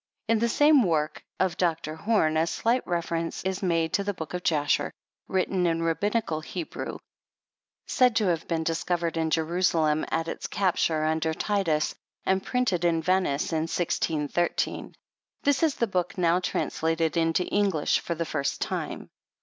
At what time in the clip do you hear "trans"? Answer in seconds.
16.39-16.79